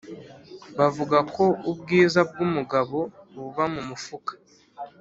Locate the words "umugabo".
2.47-2.97